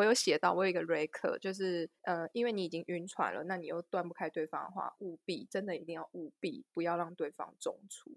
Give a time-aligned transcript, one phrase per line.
[0.00, 8.10] 我有写到，我有一个瑞克，就是呃，因为你已经晕船了，那你又断不开对方的话，务必真的一定要务必不要让对方中出。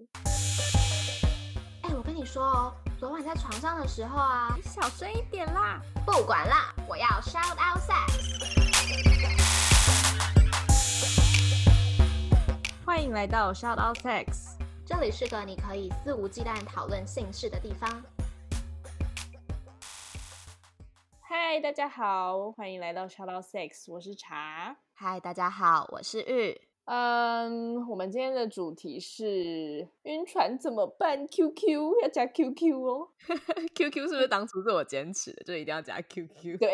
[1.81, 5.81] 哎，我跟你说哦，昨晚在床上的时候啊，你小声一点啦！
[6.05, 8.13] 不管啦，我要 shout out sex。
[12.85, 14.55] 欢迎来到 Shout Out Sex，
[14.85, 18.01] 这里是个你可以肆无忌惮讨论性事的地方。
[21.35, 24.77] 嗨，大家好，欢迎来到 Shout Out Sex，我是茶。
[24.93, 26.61] 嗨，大家好，我是玉。
[26.85, 33.09] 嗯，我们今天的主题是晕船怎么办？QQ 要加 QQ 哦。
[33.73, 36.59] QQ 是不是当初是我坚持的，就一定要加 QQ？
[36.59, 36.71] 对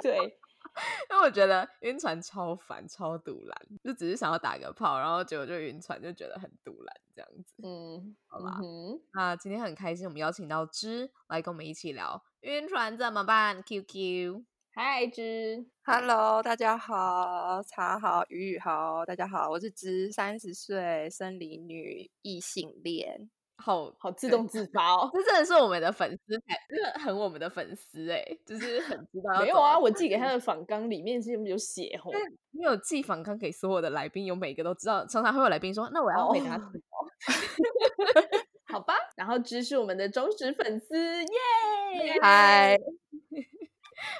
[0.00, 0.38] 对，
[1.10, 7.54] 因为我觉得晕船超烦、超堵拦，就只是想要打个炮，然后结果就晕船，就觉得很堵拦这样子。
[7.62, 14.44] 嗯，好吧嗯哼那今天很开心，我们邀请到芝来跟我们一起聊晕船怎么办？QQ。
[14.70, 23.28] 嗨，芝，Hello，大家好，茶好，雨雨好，大家好，我是芝，三十岁，生理女，异性恋。
[23.58, 25.10] 好好自动自发哦。
[25.12, 32.12] 这真的是我们的粉丝才， 真的很我们的粉丝哎、就是很知道要没有啊，我寄给他的访纲里面是有写吼。
[32.52, 37.10] 你有寄访纲给所有的来宾，有每个都知道，常常会有来宾说，那我要回答哦什么？
[38.70, 42.20] 好吧，然后芝是我们的忠实粉丝， 耶！
[42.22, 42.78] 嗨，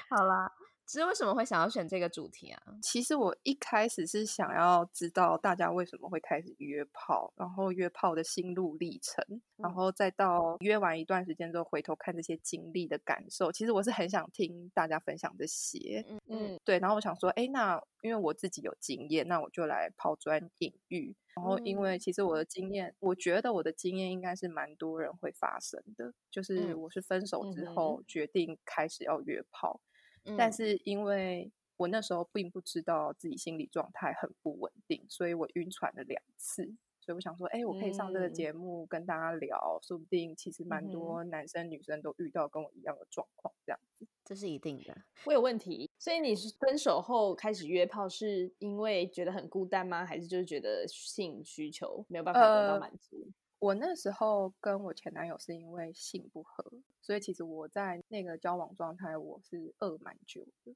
[0.09, 0.51] 好啦，
[0.89, 2.59] 芝为什么会想要选这个主题啊？
[2.81, 9.23] 其实我一开始是想要知道大家为什么会开始约炮，然后约炮的心路历程，
[9.57, 13.51] 然嗯后再到约完一段时间之后回头看这些经历的感受。
[13.51, 21.15] 其实我是很想听大家分享这些，嗯嗯对，然后我想说，哎，那因为我自己有经验，那我就来抛砖引玉。
[21.35, 29.88] 然后，因为其实我的经验，我觉得我的经验应该是蛮多人会发生的，就是嗯我是分手之后决定开始要约炮，但
[30.25, 36.75] 嗯是因为我那时候并不知道自己心理状态很不稳定，所以我晕船了两次。
[37.01, 44.05] 所以我想说，哎，我可以上这个嗯节目跟大家聊，说不定其实蛮多男生女生都遇到跟我一样的状况，这样子。
[44.23, 44.95] 这是一定的。
[45.25, 50.05] 我有问题，所以你是分手后开始约炮，是因为觉得很孤单吗？
[50.05, 53.27] 还是就是觉得性需求没有办法得到呃满足？
[53.57, 56.63] 我那时候跟我前男友是因为性不合，
[57.01, 60.75] 所以其实我在那个交往状态我是饿蛮久的，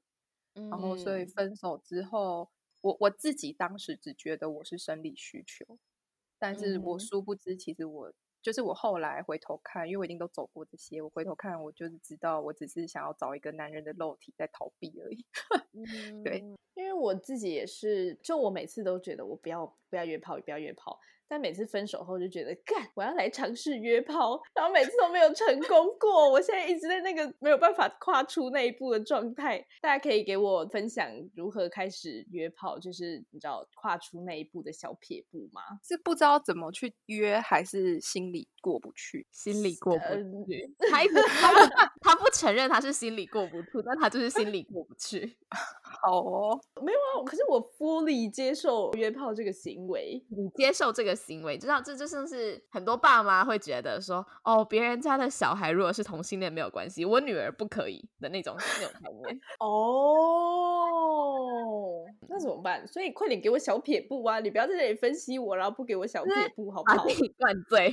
[0.70, 1.34] 然后所以嗯。
[1.36, 5.78] 分手之后，我我自己当时只觉得我是生理需求，
[6.38, 8.12] 但是我殊不知其实我
[8.42, 15.24] 就是我后来回头看，因为我已经都走过这些，我回头看我就是知道我只是想要找一个男人的肉体在逃避而已。
[16.22, 20.98] 对嗯因为我自己也是，就我每次都觉得我不要不要约炮，不要约炮，
[21.28, 26.30] 但每次分手后就觉得干，我要来尝试约炮，然后每次都没有成功过。
[26.30, 29.64] 我现在一直在那个没有办法跨出那一步的状态。
[29.80, 35.62] 大家可以给我分享如何开始约炮，就是你知道跨出那一步的小撇步吗？
[35.82, 39.26] 是不知道怎么去约，还是心里过不去？
[39.30, 45.36] 心里过不呃去， 他他不他不承认他是心里过不去，但他就是心里过不去。
[46.02, 50.24] 好哦，没有啊，可是我 fully 接受约炮这个行为。
[50.30, 59.40] 你接受这个行为，知道这就像是很多爸妈会觉得说，哦，别人家的小孩如果是同性恋没有关系，我女儿不可以的那种那种概念。
[59.60, 59.74] 哦，
[62.28, 62.86] 那怎么办？
[62.86, 64.40] 所以快点给我小撇步啊！
[64.40, 66.96] 你不要在这里分析我，然后不给我小撇步，好不好？
[66.96, 67.90] 把自己灌醉，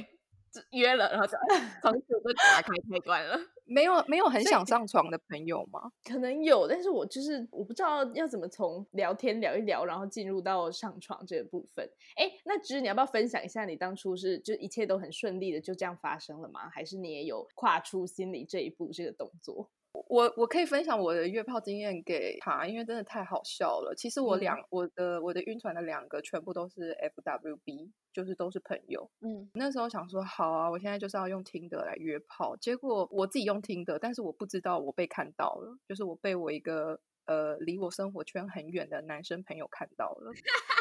[0.51, 1.33] 就约了，然后就
[1.81, 3.39] 从此就打开开关了。
[3.71, 5.91] 没有没有很想上床的朋友吗？
[6.03, 11.89] 可能有，但是我就是我不知道要怎么从聊天聊一聊，然后进入到上床这个部分。
[12.15, 16.69] 哎，那芝，你要不要分享一下你当初是就一切都很顺利的就这样发生了吗？
[16.69, 19.69] 还是你也有跨出心理这一步这个动作？
[20.11, 23.95] 我我可以分享我的约炮经验给他，因为真的太好笑了。
[23.95, 29.09] 其实我两、我的我的晕船的两个全部都是 FWB，就是都是朋友。
[29.21, 32.57] 嗯，那时候想说好啊，我现在就是要用听的来约炮。
[32.57, 40.33] 结果我自己用听的，但是我不知道我被看到了，就是我被我一个呃离我生活圈很远的男生朋友看到了，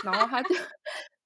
[0.02, 0.56] 然后他就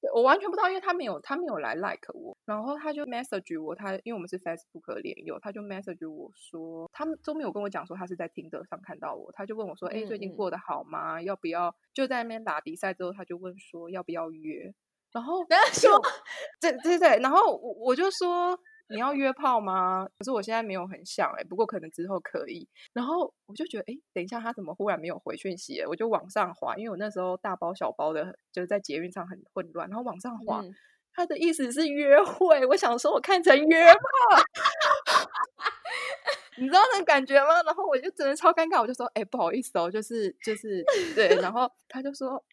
[0.05, 11.23] 对我完全不知道，因为他没有他没有来 like 我，然后他就 message 我，他因为我们是 Facebook 的连友，他就 message 我说，他们都没有跟我讲说他是在听的上看到我，他就问我说，哎、最近过得好吗？
[11.23, 11.75] 要不要？
[11.95, 14.75] 就在那边打比赛之后，他就问说要不要约，
[15.11, 15.43] 然后
[15.73, 15.99] 说
[16.61, 20.07] 对对对，然后我我就说你要约炮吗？
[20.19, 22.69] 可是我现在没有很想哎、不过可能之后可以。
[22.93, 25.89] 然后我就觉得哎，等一下他怎么忽然没有回讯息了？
[25.89, 30.75] 我就往上滑，因为我那时候大包小包的，就是在捷运上很混乱，然后往上滑，嗯
[31.17, 32.67] 他的意思是约会。
[32.67, 33.95] 我想说，我看成约炮，
[36.59, 37.63] 你知道那感觉吗？
[37.65, 40.85] 然后我就真的超尴尬，我就说，哎、不好意思哦，就是就是
[41.15, 42.45] 对，然后他就说，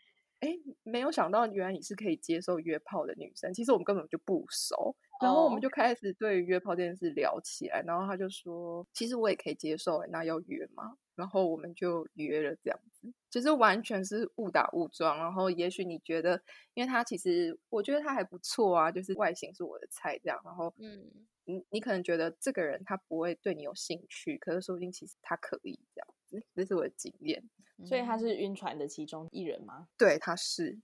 [0.41, 0.49] 哎、
[0.83, 10.97] 没有想到原来你是可以接受约炮的女生，其实我们根本就不熟，然后我们哦就开始对约炮这件事聊起来，然后他就说，其实我也可以接受，那要约吗？
[11.15, 15.15] 然后我们就约了，这样子，其实完全是误打误撞。
[15.17, 16.41] 然后也许你觉得，
[16.73, 20.41] 因为他其实我觉得他还不错啊，就是外形是我的菜这样。
[20.43, 26.07] 然后嗯，你你可能觉得这个人他不会对你有兴趣，可是说不定其实他可以这样
[26.39, 27.43] 子，这是我的经验。
[27.83, 29.87] 所以他是晕船的其中一人吗？
[29.97, 30.79] 对，他是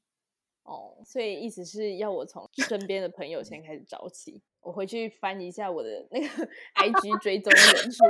[0.64, 6.28] 哦，所以意思是要我从身边的朋友先开始找起，我回去翻一下我的那个
[6.76, 8.04] IG 追踪人数，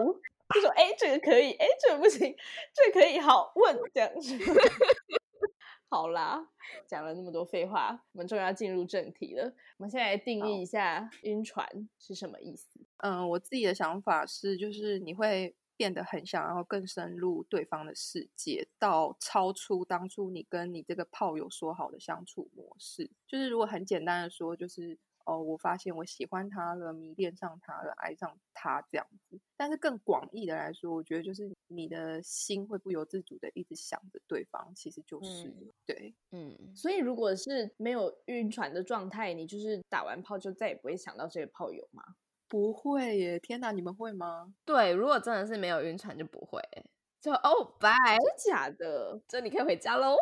[0.56, 2.34] 就说哎、这个可以，哎、这个不行，
[2.74, 4.38] 这个可以，好问这样子。
[5.90, 6.50] 好啦，
[6.86, 9.54] 讲了那么多废话，我们终于要进入正题了。
[9.78, 11.66] 我们现在来定好义一下晕船
[11.98, 12.68] 是什么意思。
[12.98, 23.10] 嗯，我自己的想法是，就是你会变得很想要更深入对方的世界，到超出当初你跟你这个炮友说好的相处模式。
[23.28, 29.40] 就是如果很简单的说，就是哦，我发现我喜欢他了，迷恋上他了，爱上他这样子。
[29.56, 36.16] 但是更广义的来说，我觉得就是你的心会不由自主的一直想着对方，其实就是、嗯对。
[36.32, 42.04] 嗯，所以如果是没有晕船的状态，你就是打完炮就再也不会想到这个炮友吗？
[42.48, 43.40] 不会耶！
[43.40, 44.54] 天哪，你们会吗？
[44.66, 46.86] 对，如果真的是没有晕船就不会欸，
[47.22, 49.20] 就哦拜，真假的？
[49.28, 50.16] 这你可以回家喽。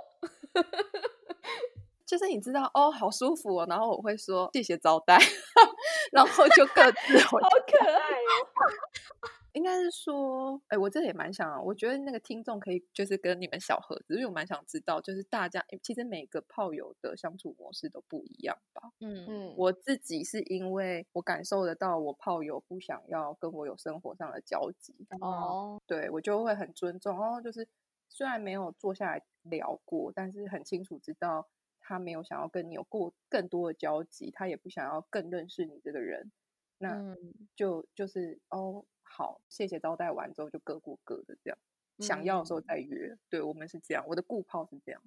[2.06, 5.18] 就是你知道哦，好舒服哦，然后我会说谢谢招待，
[6.13, 8.45] 然后就各自回好可爱哦！
[9.56, 18.92] 应该是说，哎，我这也蛮想，我觉得那个听众可以就是跟你们小盒子，因为我蛮想知道，就是大家诶其实每个炮友的相处模式都不一样吧。
[19.02, 27.18] 嗯嗯，我自己是因为我感受得到，我炮友不想要跟我有生活上的交集，哦，对我就会很尊重。
[27.19, 27.68] 哦就是
[28.10, 31.50] 虽然没有坐下来聊过，但是很清楚知道
[31.80, 36.31] 他没有想要跟你有过更多的交集，他也不想要更认识你这个人。
[36.78, 37.18] 那嗯
[37.56, 38.86] 就就是哦，
[39.17, 41.57] 好，谢谢招待完之后就各过各的这样，
[42.00, 43.17] 想要的时候再约。
[43.29, 45.01] 对我们是这样，我的顾炮是这样。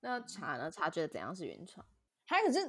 [0.00, 0.70] 那茶呢？
[0.70, 1.84] 茶觉得怎样是晕船？
[2.24, 2.66] 还可是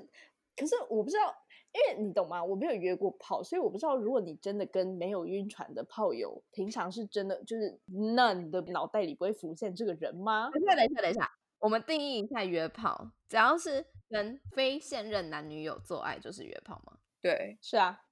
[0.57, 1.33] 可是我不知道，
[1.71, 2.44] 因为你懂吗？
[2.44, 7.80] 我没有约过炮，所以我不知道，如果你真的跟没有晕船的炮友，平常是真的就是
[8.15, 10.50] 那你的脑袋里不会浮现这个人吗？
[10.51, 16.97] 等一下，等一下，等一下，我们定义一下约炮，只要是跟非现任男女友做爱就是约炮吗？
[17.21, 18.03] 对，是啊。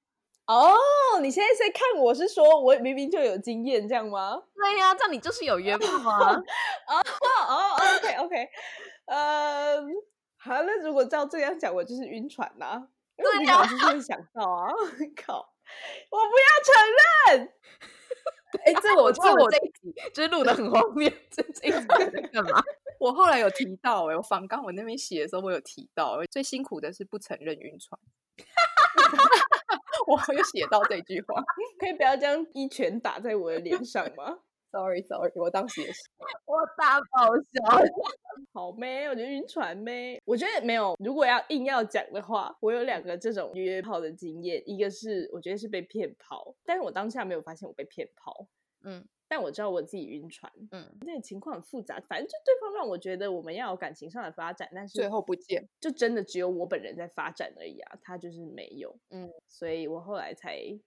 [0.52, 0.76] 哦，
[1.22, 4.44] 你现在在看我是说我明明就有经验这样吗？
[4.54, 6.36] 对呀、这样你就是有约炮啊。
[6.88, 7.02] 哦
[7.48, 8.50] 哦，OK OK，
[9.06, 9.82] 呃，
[10.38, 12.86] 好，那如果照这样讲，我就是晕船呐、
[13.18, 14.68] 因为我平常就是会想到啊，
[15.26, 15.54] 靠，
[16.10, 17.54] 我不要承认，
[18.66, 22.62] 哎，这我这我这一集就是录的很荒谬，这这一集在干嘛？
[23.00, 27.98] 我后来有提到哎、我仿纲我那边写的时候我有提到、欸，最辛苦的是不承认晕船。
[30.08, 31.42] 我有写到这句话
[31.80, 34.40] 可以不要这样一拳打在我的脸上吗
[34.72, 36.00] ？，sorry sorry，我当时也是。
[36.46, 37.86] 我大爆笑。
[38.54, 39.06] 好咩？
[39.08, 40.22] 我觉得晕船咩？
[40.26, 40.96] 我觉得没有。
[41.00, 48.48] 如果要硬要讲的话，我有两个这种约炮的经验，一个是我觉得是被骗炮，但是我当下没有发现我被骗炮，
[48.84, 51.98] 嗯但我知道我自己晕船，嗯，那个情况很复杂。
[52.02, 58.94] 反正就对方让我觉得我们要有感情上的发展，但是最后不见，就真的只有我本人在发展而已啊，他就是没有。
[59.10, 60.82] 嗯，所以我后来才叮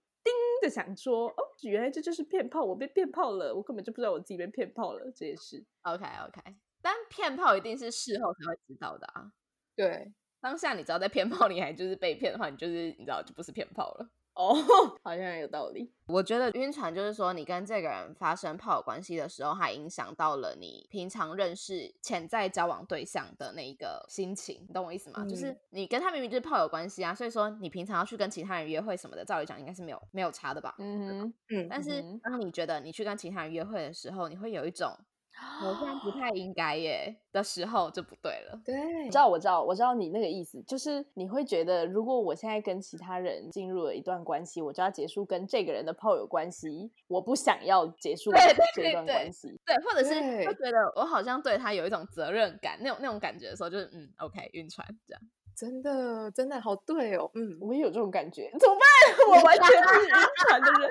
[0.61, 5.65] 的想说，哦，原来这就是骗炮，我被骗炮了，我根本就不知道我自己被骗炮了这件事。
[5.81, 9.33] OK OK，但骗炮一定是事后才会知道的啊。
[9.75, 14.11] 对，当下你只要在骗炮，你还就是被骗的话，你就是你知道就不是骗炮了。
[14.35, 14.55] 哦，
[15.03, 15.93] 好像有道理。
[16.07, 25.25] 我觉得晕船就是说，你跟这个人发生炮友关系的时候，还影响到了你平常认识潜在交往对象的那一个心情，你懂我意思吗？
[25.29, 30.75] 就是嗯你跟他明明就是炮友关系啊，所以说你平常要去跟其他人约会什么的，照理讲应该是没有没有差的吧？
[30.79, 34.93] 嗯哼，嗯，但是嗯当你觉得你去跟其他人约会的时候，你会有一种
[35.37, 38.61] 好像不太应该耶的时候，就不对了。
[38.65, 38.75] 对
[39.07, 48.55] 我知道，我知道，我知道你那个意思，就是你会觉得，如果我现在跟其他人进入了一段关系，我就要结束跟这个人的炮友关系，我不想要结束这
[48.93, 49.59] 段对关系。
[49.67, 55.21] 对，或者是对会觉得我好像对他有一种责任感，那种那种感觉的时候，就是嗯，OK，晕船这样。
[55.57, 58.85] 真的真的好对哦，嗯，我也有这种感觉，怎么办？
[59.31, 60.15] 我完全是晕
[60.49, 60.91] 船的人，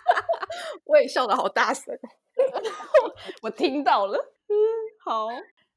[0.84, 1.98] 我也笑得好大声。
[3.42, 4.18] 我听到了。
[4.48, 4.54] 嗯，
[5.04, 5.28] 好，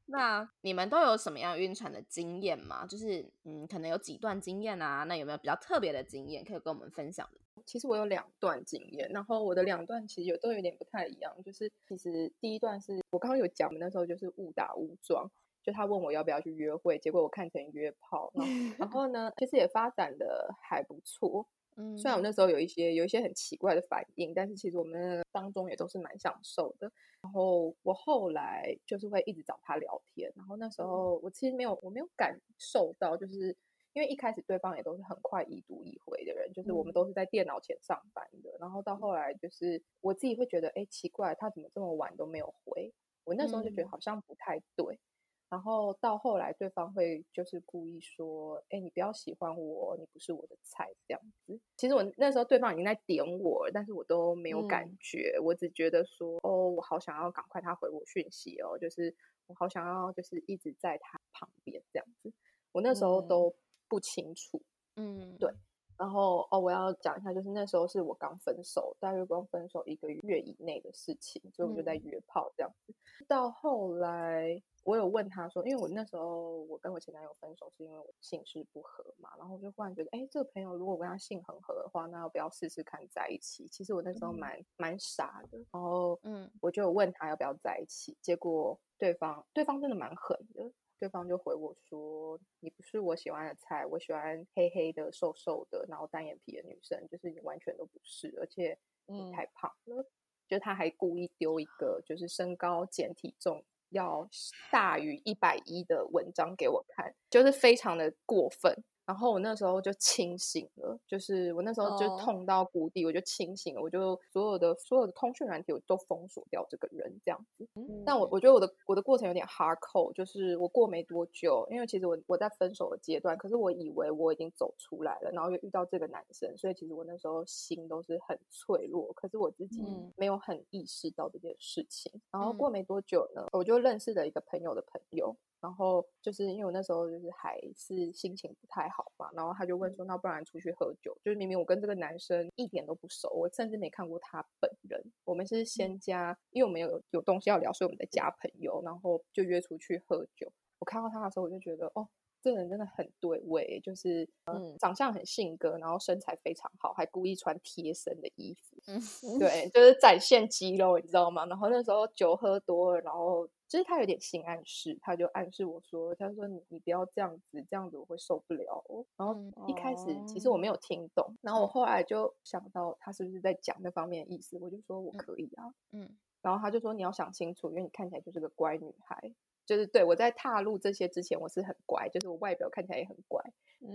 [0.06, 2.86] 那你们都有什么样晕船的经验吗？
[2.86, 5.04] 就是嗯，可能有几段经验啊？
[5.06, 7.40] 那有没有比较特别的经验可以跟我们分享的？
[7.66, 11.34] 其实我有两段经验，然后我的两段其实有都有点不太一样。
[11.44, 15.30] 就是其实第一段是我刚刚有讲，我们那时候就是误打误撞，
[15.62, 21.48] 就他问我要不要去约会，结果我看成约炮，然后然后呢，其实也发展的还不错。
[21.80, 26.92] 嗯，虽然我那时候有一些有一些很奇怪的反应，但是其实我们那个当中也都是蛮享受的。
[27.22, 33.56] 然后我后来就是会一直找他聊天，然后那时候我其实没有我没有感受到，就是
[33.94, 42.94] 因为一开始对方也都是很快一读一回的人，就是我们都是在电脑前上班的，然后到后来就是我自己会觉得，哎，奇怪，他怎么这么晚都没有回？
[43.24, 45.00] 我那时候就觉得好像不太对。
[45.50, 51.60] 然后到后来，对方会就是故意说：“哎，你不要喜欢我，你不是我的菜。”这样子。
[51.76, 59.16] 其实我那时候对方已经在点我，但是我都没有感觉，我只觉得说：“哦，我好想要赶快他回我讯息哦，就是
[59.48, 62.32] 我好想要就是一直在他旁边这样子。”
[62.72, 63.56] 我那时候都
[63.88, 64.62] 不清楚。
[64.98, 65.52] 嗯，对。
[66.00, 72.96] 然后哦，我要讲一下，就是那时候是我刚分手，大约刚分手一个月以内的事情，所以我就在约炮这样子。
[73.28, 74.64] 到后来。
[74.86, 83.68] 我有问他说，因为我那时候我跟我前男友分手是因为我性氏不合嘛，然后我就忽然觉得，哎，这个朋友如果跟他性很合的话，那要不要试试看在一起？
[83.68, 100.06] 其实我那时候蛮蛮傻的，然后嗯，我就问他要不要在一起，结果对方对方真的蛮狠的，对方就回我说，你不是我喜欢的菜，我喜欢黑黑的、瘦瘦的，然后单眼皮的女生，就是你完全都不是，而且你太胖了，
[100.48, 103.64] 就他还故意丢一个就是身高减体重。
[103.92, 104.30] 要
[104.72, 108.84] 大于一百一的文章给我看，就是非常的过分。
[109.10, 117.68] 然后我那时候就清醒了，就是我那时候就痛到谷底，我就清醒了，我就所有的所有的通讯软体我都封锁掉这个人这样子。
[118.06, 129.82] 但我我觉得我的我的过程有点 hard core，就是我过没多久，因为其实我我在分手的阶段，可是我以为我已经走出来了，然后又遇到这个男生，所以其实我那时候心都是很脆弱，可是我自己
[130.18, 132.12] 没有很意识到这件事情。
[132.30, 135.36] 然后过没多久呢，我就认识了一个朋友的朋友。
[135.62, 141.18] 然后就是因为我那时候就是还是心情不太好嘛，然后他就问说，那不然出去喝酒？
[141.24, 145.04] 就是明明我跟这个男生一点都不熟，我甚至没看过他本人。
[145.26, 150.52] 我们是先加，因为我们有有东西要聊，所以我们在加朋友，然后就约出去喝酒。
[150.80, 152.08] 我看到他的时候，我就觉得哦。
[152.42, 161.46] 这人真的很对味，就是嗯，长相很性格，然后身材非常好，还故意穿贴身的衣服，嗯，对，就是展现肌肉，你知道吗？
[161.46, 168.84] 然后那时候酒喝多了，然后就是他有点性暗示，他就暗示我说，他说你你不要这样子，这样子我会受不了。
[169.18, 169.36] 然后
[169.68, 176.10] 一开始其实我没有听懂，然后我后来就想到他是不是在讲那方面的意思，我就说我可以啊，嗯，
[176.42, 179.34] 然后他就说你要想清楚，因为你看起来就是个乖女孩。
[179.70, 183.40] 就是对我在踏入这些之前，我是很乖，就是我外表看起来也很乖。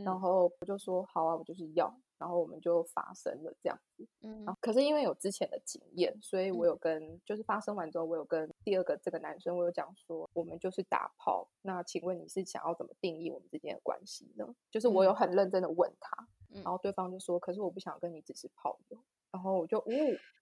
[0.04, 1.92] 然后我就说好啊，我就是要。
[2.16, 4.06] 然后我们就发生了这样子。
[4.22, 11.48] 嗯，可是因为有之前的经验，所以我有跟就是发生完之后，我有跟第二个这个男生，我有讲说，我们就是打炮。
[11.60, 14.46] 那请问你是想要怎么定义我们之间的关系呢？
[14.70, 16.28] 就是我有很认真的问他，
[16.62, 18.98] 然后对方就说，可是我不想跟你只是炮友。
[19.34, 19.90] 然后我就呜，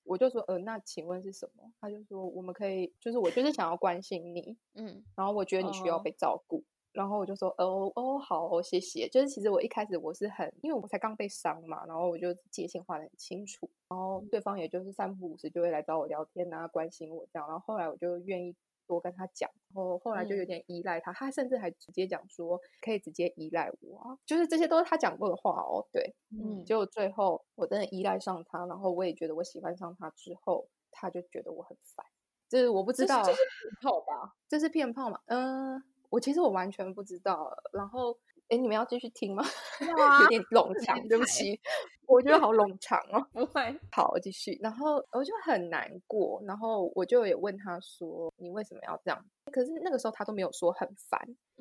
[0.05, 1.73] 我就说，呃，那请问是什么？
[1.81, 9.09] 他就说，我们可以，就是我就是想要关心你，嗯，然后我觉得你需要被照顾，然后我就说，哦哦，好，谢谢。
[9.09, 18.55] 就是其实我一开始我是很，因为我才刚被伤嘛，然后我就界限画的很清楚，然后对方也就是三不五时就会来找我聊天啊，关心我这样，然后后来我就愿意。
[18.85, 25.87] 多跟他讲，然后后来就有点依赖他，他甚至还直接讲说可以直接依赖我啊，就是这些都是他讲过的话哦。
[25.93, 32.05] 对，嗯，结果最后我真的依赖上他，然后我也觉得我喜欢上他之后，他就觉得我很烦。
[32.49, 34.35] 这是我不知道，这是骗炮吧？
[34.49, 35.21] 这是骗炮嘛？
[35.27, 37.57] 嗯，我其实我完全不知道。
[37.73, 38.19] 然后。
[38.53, 39.43] 哎，你们要继续听吗？
[39.81, 39.87] 有
[40.29, 41.59] 点冗长，对不起，
[42.07, 43.27] 我觉得好冗长哦。
[43.33, 44.59] 不会，好，继续。
[44.61, 51.19] 然后我就很难过，然后我就也问他说：“你为什么要这样？”可是那个时候他都没有说很烦，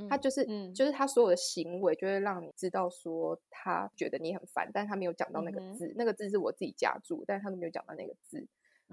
[0.10, 8.46] 他就是，就是他所有的行为就会让你知道说他觉得你很烦，但他没有讲到那个字，那个字是我自己加注，但是他都没有讲到那个字。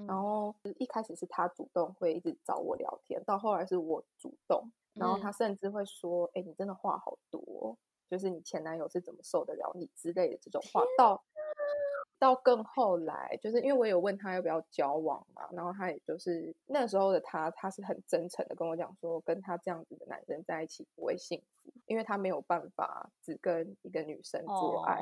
[0.06, 7.76] 然后一开始是他主动会一直找我聊天，到后来是我主动，然后他甚至会说：“哎，你真的话好多。”
[8.08, 11.22] 就是你前男友是怎么受得了你之类的这种话，到
[12.18, 24.98] 到更后来，就是因为我有问他要不要交往嘛，然后他也就是那时候的他，他是很真诚的跟我讲说，跟他这样子的男生在一起不会幸福，因为他没有办法只跟一个女生做爱，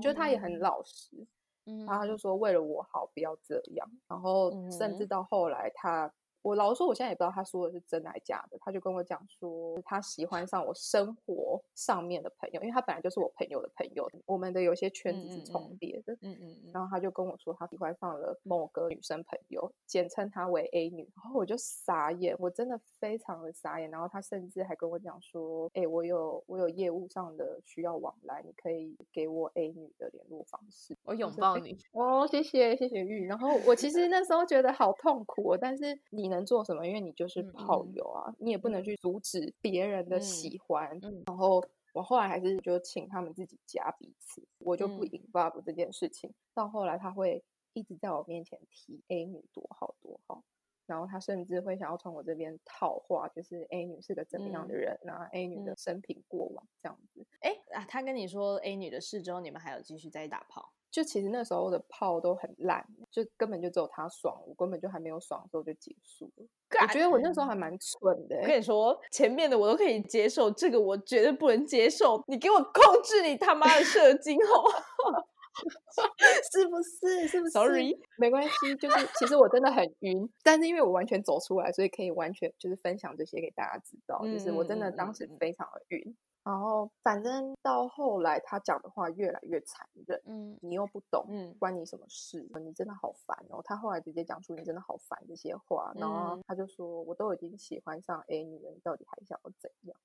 [0.00, 1.16] 就他也很老实，
[1.64, 8.58] 然后他就说为了我好不要这样，然后甚至到后来他我老实说，我现在也不知道他说的是真的还是假的。
[8.60, 16.12] 他就跟我讲说，他喜欢上我生活上面的朋友，因为他本来就是我朋友的朋友，我们的有些圈子是重叠的。
[16.20, 21.08] 嗯嗯嗯，然后他就跟我说，他喜欢上了某个女生朋友，简称她为 A 女。
[21.14, 23.90] 然后我就傻眼，我真的非常的傻眼。
[23.90, 30.96] 然后他甚至还跟我讲说，哎、我有我有业务上的需要往来，你可以给我 A 女的联络方式。
[31.04, 31.76] 我拥抱你。
[31.92, 33.26] 哦，谢谢谢谢玉。
[33.26, 36.86] 然后我其实那时候觉得好痛苦哦，但是你能做什么？
[36.86, 40.98] 因为你就是炮友啊，你也不能嗯去阻止别人的嗯喜欢。
[41.02, 41.62] 嗯然后
[41.92, 46.32] 我后来还是就请他们自己加彼此，我就不嗯 involve 这件事情。
[46.54, 47.42] 到后来他会
[47.74, 50.42] 一直在我面前提 A 女多好多好。
[50.84, 57.24] 然后他甚至会想要从我这边套话，就是 A 女是个怎么样的嗯人啊、a 女的嗯生平过往这样子。
[57.40, 60.72] 哎啊，他跟你说 A 女的事之后，你们还有继续在打炮？
[60.92, 66.46] 就其实那时候的炮都很烂，就根本就只有他爽，我根本就还没有爽的时候就结束了。
[66.82, 72.22] 我觉得我那时候还蛮蠢的我欸、跟你说，前面的我都可以接受，这个我绝对不能接受。
[72.28, 74.62] 你给我控制你他妈的射精，好
[75.10, 75.18] 吗？
[76.50, 77.28] 是不是？
[77.28, 84.22] 是不是 Sorry 没关系，就是其实我真的很晕，但是因为我完全走出来，所以可以完全就是分享这些给大家知道。
[84.24, 92.48] 就是我真的当时非常的晕，然后反正到后来他讲的话越来越残忍，嗯你又不懂，嗯关你什么事？
[92.60, 93.62] 你真的好烦哦。
[93.64, 99.96] 他后来直接讲出你真的好烦这些话，然后嗯他就说我都已经喜欢上 A 女人，你到底还想要怎样？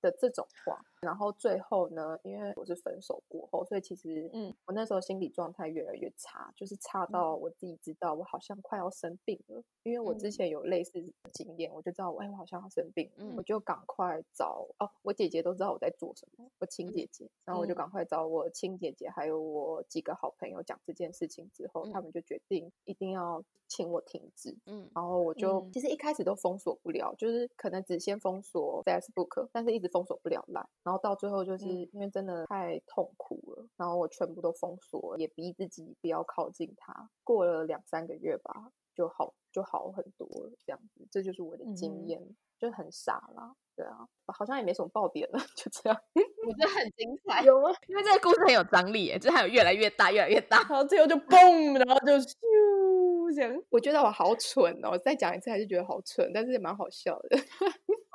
[0.00, 4.54] 的这种话，然后最后呢，因为我是分手过后，所以其实嗯。
[4.66, 10.30] 我那时候心理状态越来越差，就是差到我自己知道我好像快要生病了，因为我之嗯。
[10.30, 13.44] 前有类似的经验，我就知道哎，我好像要生病嗯，我嗯。
[13.44, 17.76] 就赶快找哦，我姐姐都知道我在做什么，我亲姐姐，然后我就嗯。
[17.76, 22.02] 赶快找我亲姐姐还有我几个好朋友讲这件事情之后，他嗯。
[22.04, 25.72] 们就决定一定要请我停止，嗯然后我就、嗯。
[25.72, 37.08] 其实一开始都封锁不了，就是可能只先封锁 Facebook，但是一直封锁不了 Line，然后到最后就是嗯因为真的太痛苦了，然后我全部都封锁，也逼自己不要靠近他。
[37.22, 42.20] 过了两三个月吧，就好就好很多了，这样子，这就是我的经验，
[42.58, 45.96] 就很傻啦，对啊，好像也没什么爆点了，就这样。
[46.12, 47.70] 我觉得很精彩，有吗？
[47.86, 50.56] 因为这个故事很有张力耶，就还有越来越大，越来越大。
[50.56, 53.62] 然后最后就嘣，然后就咻这样。
[53.70, 57.38] 我觉得我好蠢哦，再讲一次还是觉得好蠢，但是也蛮好笑的。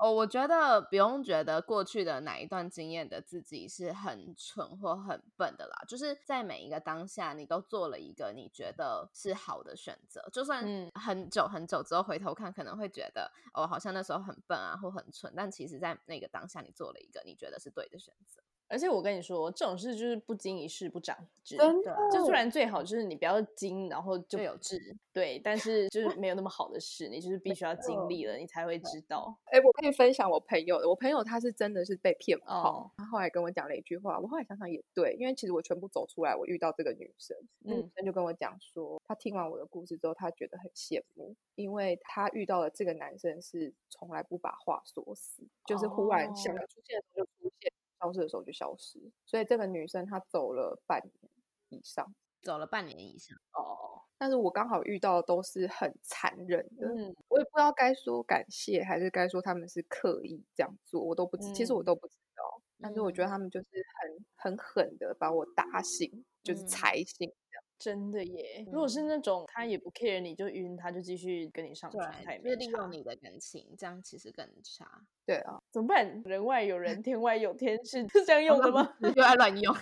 [0.06, 18.44] 哦，我觉得不用觉得过去的哪一段经验的自己是很蠢或很笨的啦，就是在每一个当下，你都做了一个你觉得是好的选择，就算嗯很久很久之后回头看，可能会觉得哦，好像那时候很笨啊，或很蠢，但其实在那个当下，你做了一个你觉得是对的选择。
[18.68, 21.56] 而且我跟你说，这种事就是不经一事不长智。
[21.56, 24.80] 真的就虽然最好就是你不要经，然后就就有智，
[25.14, 29.38] 对，但是就是没有那么好的事，你就是必须要经历了，你才会知道。
[29.46, 30.90] 哎、我可以分享我朋友的。
[30.90, 47.72] 我朋友他是真的是被骗炮，哦他后来跟我讲了一句话，我后来想想也对，因为其实我全部走出来，我遇到这个女生，那女嗯生就跟我讲说，她听完我的故事之后，她觉得很羡慕，因为她遇到的这个男生是从来不把话说死，就是忽然想哦要出现的时候就出现，
[48.06, 49.00] 消失的时候就消失。
[49.26, 51.32] 所以这个女生她走了半年
[51.70, 52.14] 以上。
[52.42, 62.62] 走了半年以上，哦，但是我刚好遇到的都是很残忍的，嗯我也不知道该说感谢还是该说他们是刻意这样做，我都不知，其实我嗯都不知道。
[62.80, 63.68] 但是我觉得嗯他们就是
[64.00, 67.34] 很很狠的把我打醒，就是嗯踩醒。
[67.80, 68.64] 真的耶。
[68.68, 74.88] 如果是嗯那种他也不 care 你就晕，他就继续跟你上床，他也利用你的感情，这样其实更差。
[75.26, 76.24] 对啊，怎么办？
[76.24, 78.94] 人外有人，天外有天，是这样用的吗？
[79.14, 79.76] 又爱乱用，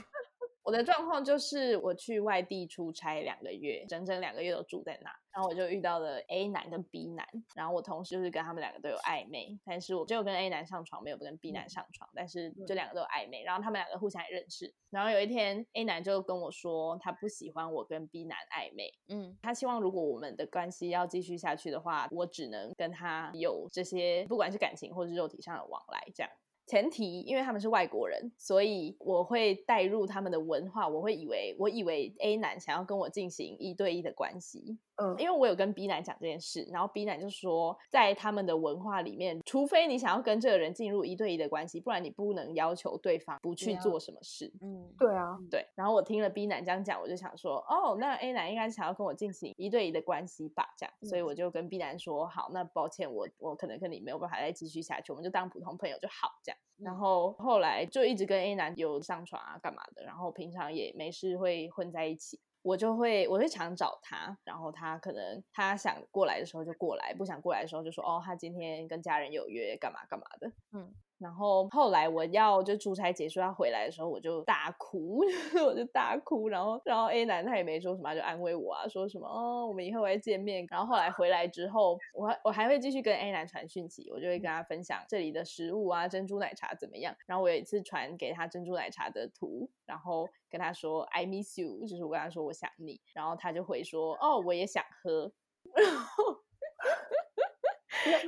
[0.64, 19.38] 我的状况就是我去外地出差两个月，整整两个月都住在那，然后我就遇到了 A 男跟 B 男，然后我同时就是跟他们两个都有暧昧，但是我只有跟 A 男上床，没有跟 B 男上床，但是就两个都有暧昧，然后他们两个互相也认识，然后有一天 A 男就跟我说他不喜欢我跟 B 男暧昧，嗯。
[19.42, 26.32] 他希望如果我们的关系要继续下去的话，我只能跟他有这些不管是感情或是肉体上的往来，这样。
[26.66, 44.52] 前提，因为他们是外国人，所以我会带入他们的文化，我会以为，我以为 A 男想要跟我进行一对一的关系，嗯，因为我有跟 B 男讲这件事，然后 B 男就说，在他们的文化里面，除非你想要跟这个人进入一对一的关系，不然你不能要求对方不去做什么事。
[44.62, 56.53] 嗯，对啊，对，然后我听了 B 男这样讲，我就想说，哦，那 A 男应该是想要跟我进行一对一的关系吧，这样，所以我就跟 B 男说，好，那抱歉，我我可能跟你没有办法再继续下去，我们就当普通朋友就好，这样。
[56.78, 62.40] 然后后来就一直跟 A 男有上床啊，干嘛的，然后平常也没事会混在一起。
[62.62, 70.50] 我就会我会常找他，然后他可能他想过来的时候就过来，不想过来的时候就说哦，他今天跟家人有约，干嘛干嘛的。
[70.72, 75.22] 嗯，然后后来我要就出差结束要回来的时候，我就大哭，
[75.66, 80.68] 我就大哭，然后然后 A 男他也没说什么，他就安慰我啊，说什么哦，我们以后会见面。
[80.70, 87.16] 然后后来回来之后，我还我还会继续跟 A 男传讯息，我就会跟他分享这里的食物啊，珍珠奶茶怎么样。
[87.26, 95.32] 然后我有一次传给他珍珠奶茶的图，然后跟他说 I miss you，就是我跟他说我想你，然后他就回说哦，我也想喝。
[95.74, 96.44] 然 后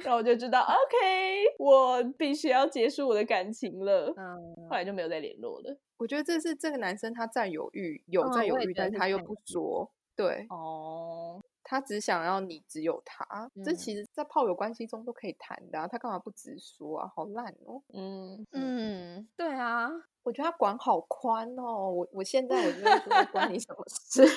[0.04, 4.14] 然后我就知道， OK，我必须要结束我的感情了。
[4.18, 5.78] 嗯，后来就没有再联络了。
[5.98, 13.50] 我觉得这是这个男生他占有欲，有嗯占有欲，但他又不说，对哦，他只想要你只有他。
[13.64, 17.12] 这嗯其实，在炮友关系中都可以谈的、啊，他干嘛不直说啊？
[17.16, 17.82] 好烂哦！
[17.94, 19.90] 嗯嗯，嗯，对啊，
[20.24, 24.26] 我觉得他管好宽哦，我我现在我就会说关你什么事？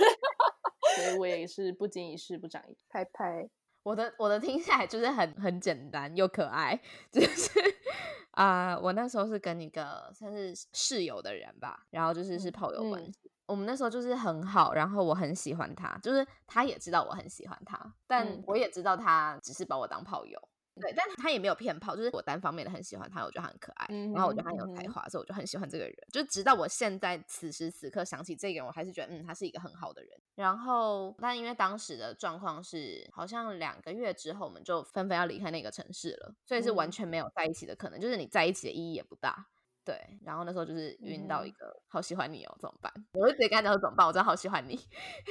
[0.95, 2.81] 所以我也是不经一事不长一智。
[2.89, 3.49] 拍拍，
[3.89, 6.79] 我的我的听起来就是很很简单又可爱，
[7.11, 7.51] 就是
[8.33, 13.31] 啊、我那时候是跟一个算是室友的人吧，然后就是是炮友关嗯系。
[13.47, 20.39] 我们那时候就是很好，然后我很喜欢他，就是他也知道我很喜欢他，但嗯我也知道他只是把我当炮友。
[20.81, 25.95] 对，但他也没有骗炮，就是我单方面的很喜欢他，我觉得他很可爱，嗯然后我觉得他很有才华，所以我就很喜欢这个人。
[26.13, 30.11] 就直到我现在此时此刻想起这个人，我还是觉得嗯，他是一个很好的人。
[30.35, 39.47] 然后，但因为当时的状况是，好像两个月之后我们就纷纷要离开那个城市了，所以是完嗯全没有在一起的可能，就是你在一起的意义也不大。
[39.89, 42.93] 对，然后那时候就是晕到一嗯个好喜欢你哦，怎么办？
[43.15, 44.07] 我就直接跟他讲说怎么办？
[44.07, 44.79] 我真的好喜欢你。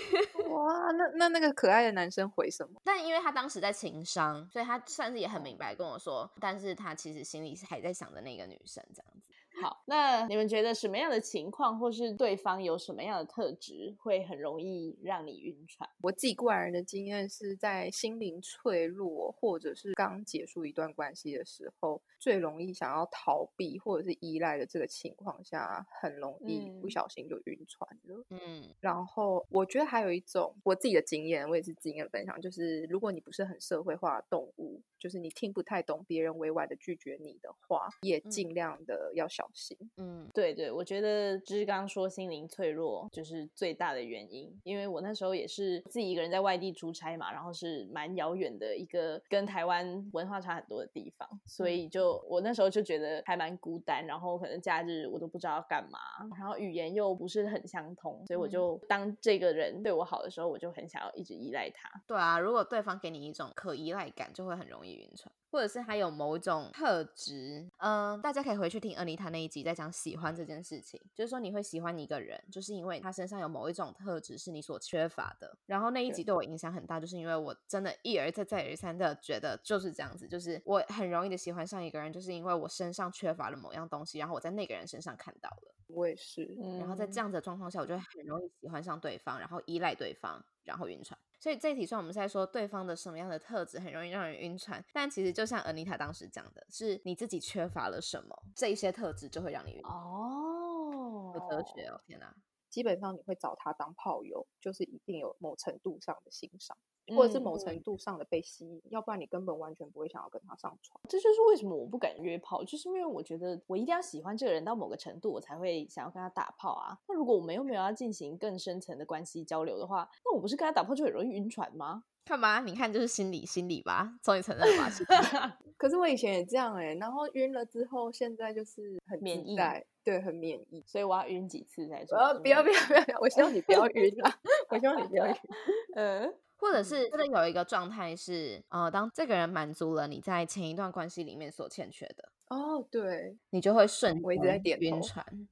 [0.49, 2.81] 哇，那那那个可爱的男生回什么？
[2.83, 9.16] 但因为他当时在情商，所以他算是也很明白跟我说，但是他其实心里是还在想着那个女生这样子。
[9.61, 15.89] 好，那你们觉得什么样的情况，或是对方有什么样的特质，会很容易让你晕船？
[16.01, 28.25] 我自己个人的经验是在心灵脆弱，或者是刚结束一段关系的时候，最容易想要逃避或者是依赖的这个情况下，很容易不嗯小心就晕船了。
[28.29, 39.77] 嗯然后我觉得还有一种我自己的经验，我也是经验分享，就是如果你不是很社会化的动物，就是你听不太懂别人委婉的拒绝你的话，也嗯尽量的要小心。
[39.97, 40.27] 嗯。
[40.33, 55.99] 对对，我觉得就是刚刚说心灵脆弱就是最大的原因，因为我那时候也是自己一个人在外地出差嘛，然后是蛮遥远的一个跟台湾文化差很多的地方，所以就我那时候就觉得还蛮孤单，然后可能假日我都不知道要干嘛，
[56.37, 58.49] 然后语言又不是很相通，所以我嗯。
[58.49, 61.89] 就当这个人对我好的时候，我就很想要一直依赖他。
[62.07, 75.57] 对啊，如果对方给你一种可依赖感，就会很容易晕船，或者是他有某一种特质，嗯、大家可以回去听 Anita 那一集在讲喜欢这件事情，就是说你会喜欢一个人，就是因为他身上有某一种特质是你所缺乏的。
[75.65, 85.73] 然后那一集对我影响很大，就是因为我真的一而再再而三的觉得就是这样子，就是我很容易的喜欢上一个人，就是因为我身上缺乏了某样东西，然后我在那个人身上看到了。
[85.87, 91.17] 我也是，嗯然后在这样子的状况下，我就很容易喜欢上对方，然后依赖对方，然后晕船。
[91.39, 99.93] 所以这一题算我们是在说对方的什么样的特质很容易让人晕船，但其实就像 Anita 当时讲的，是你自己缺乏了什么，这一些特质就会让你晕船。
[99.93, 102.33] 哦有哲学哦，天哪！
[102.69, 106.75] 基本上你会找他当炮友，就是一定有某程度上的欣赏，
[107.15, 110.99] 或者是某嗯程度上的被吸引，要不然你根本完全不会想要跟他上床。
[111.07, 116.97] 这就是为什么我不敢约炮，就是因为我觉得我一定要喜欢这个人到某个程度，我才会想要跟他打炮啊。
[117.07, 122.03] 那如果我们又没有要进行更深层的关系交流的话，那我不是跟他打炮就很容易晕船吗？
[122.25, 125.57] 看吧，你看就是心理心理吧，终于承认了吧？
[125.77, 129.55] 可是我以前也这样哎、然后晕了之后，现在就是很免疫，
[130.03, 130.83] 对，很免疫。
[130.85, 132.17] 所以我要晕几次才说？
[132.17, 133.19] 呃，不要不要不要不要！
[133.21, 134.39] 我希望你不要晕啊，
[134.69, 135.33] 我希望你不要晕。
[135.95, 145.47] 嗯，或者是真的有一个状态是，呃，当这个人满足了你在前一段关系里面所欠缺的，哦，对，你就会瞬我一直在间点晕船。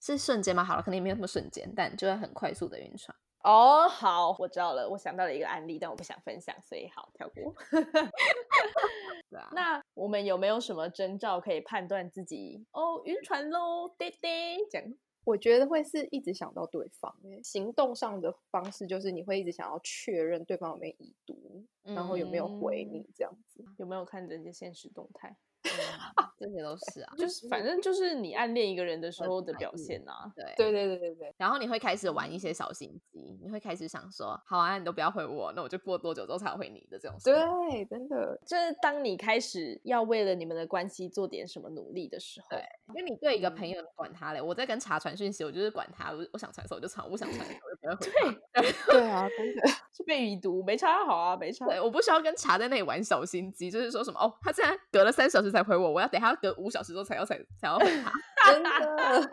[0.00, 0.62] 是瞬间吗？
[0.62, 3.16] 好了，可能也没有那么瞬间，但就会很快速的晕船。
[3.42, 7.52] 哦，好，我知道了，我想到了一个案例，但我不想分享，所以好跳过。
[9.52, 14.94] 那我们有没有什么征兆可以判断自己哦晕船喽，爹爹这样？
[15.24, 23.64] 我觉得会是一直想到对方欸，行动上的方式就是你会一直想要确认对方有没有已读，然后有没有回嗯你这样子。
[23.76, 25.36] 有没有看人家现实动态？
[25.68, 30.32] 嗯这些都是啊，就是反正就是你暗恋一个人的时候的表现啊。
[30.36, 37.18] 对对对对对对，然后你会开始玩一些小心机，你你会开始想说，好啊，你都不要回我，那我就过多久之后才回你的这种。
[37.24, 42.62] 对，真的，就是当你开始要为了你们的关系做点什么努力的时候，对，
[42.94, 44.40] 因为你对一个朋友，管他嘞。
[44.40, 48.62] 我在跟茶传讯息，我就是管他，我我想传的时候我就传，我不想传的时候我就不要回他。
[48.92, 49.68] 对啊，真的。
[49.92, 51.66] 是被已读，没差好啊，没差。
[51.66, 58.12] 对，我不需要跟茶在那里玩小心机，就是说什么哦，他竟然隔了三小时才回我，我要等他隔五小时之后才要才才要回他。
[58.52, 58.70] 真的，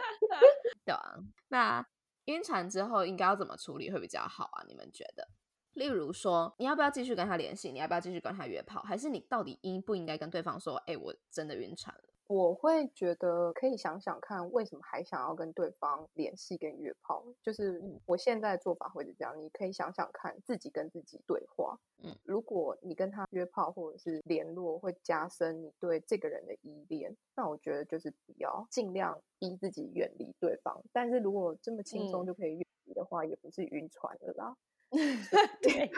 [0.86, 1.16] 对啊。
[1.50, 1.86] 那
[2.26, 4.64] 晕船之后应该要怎么处理会比较好啊？
[4.68, 5.28] 你们觉得？
[5.74, 7.72] 例如说，你要不要继续跟他联系？
[7.72, 8.82] 你要不要继续跟他约炮？
[8.84, 12.15] 还是你到底应不应该跟对方说，哎，我真的晕船了？
[12.28, 17.24] 我会觉得可以想想看，为什么还想要跟对方联系跟约炮？
[17.44, 21.78] 就是我现在做法会是这样，你可以想想看，自己跟自己对话。
[22.04, 30.84] 嗯，如果你跟他约炮或者是联络，会加深你对这个人的依恋，那我觉得就是不要尽量逼自己远离对方。
[30.92, 34.56] 但是如果这么轻松就可以远离的话，也不是晕船了啦。
[35.62, 35.92] 对，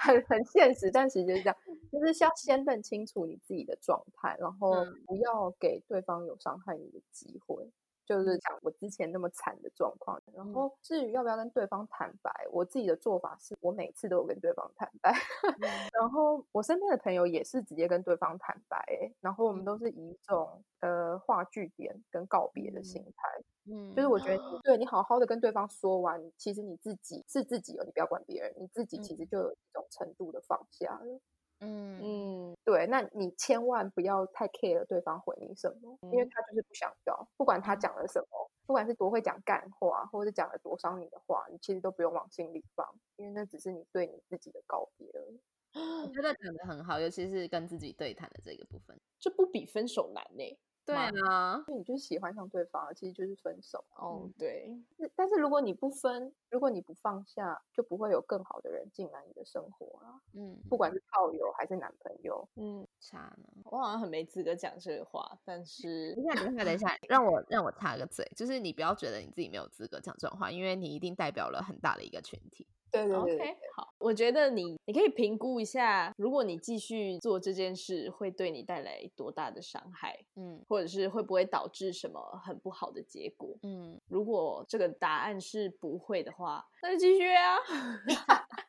[0.00, 1.56] 很很现实，但其实就是这样，
[1.92, 4.74] 就是要先认清楚你自己的状态，然后
[5.06, 7.70] 不要给对方有伤害你的机会。
[8.06, 15.12] 就是讲我之前那么惨的状况，然后至于要不要跟对方坦白，我自己的做法是我每次都有跟对方坦白，
[15.92, 23.28] 然后我身边的朋友也是直接跟对方坦白，然后我们都是以一种呃画句点跟告别的心态，
[23.70, 31.20] 嗯，就是我觉得对你好好的跟对方说完，其实你自己是自己哦，你不要管别人，你自己其实就有一种程度的放下了。
[31.60, 45.40] 嗯嗯，对，那你千万不要太 care 对方回你什么，因为他就是不想要，不管他讲了什么，不管是多会讲干话，或者是讲了多伤你的话，你其实都不用往心里放，因为那只是你对你自己的告别而已。
[45.74, 50.58] 我觉得讲的很好，尤其是跟自己对谈的这个部分，这不比分手难呢。
[50.88, 53.84] 对啊，因为你就是喜欢上对方，其实就是分手。
[53.96, 54.74] 哦，对。
[55.14, 60.20] 但是如果你不分，如果你不放下，就不会有更好的人进来你的生活啊。
[60.32, 62.48] 嗯，不管是炮友还是男朋友。
[62.56, 63.48] 嗯，差呢。
[63.64, 72.66] 我好像很没资格讲这个话，但是等一下，等一下，等一下， 让我让我插个嘴，就是你不要觉得你自己没有资格讲这种话，因为你一定代表了很大的一个群体。
[72.90, 87.56] 对对，OK，好，我觉得你你可以评估一下，如果你继续做这件事，会对你带来多大的伤害，嗯，或者是会不会导致什么很不好的结果，嗯，如果这个答案是不会的话，那就继续啊。